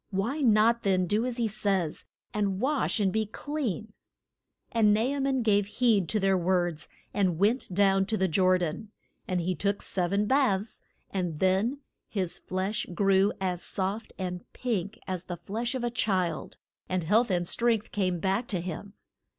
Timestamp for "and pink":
14.17-14.97